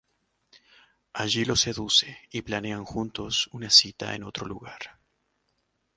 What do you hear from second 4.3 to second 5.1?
lugar.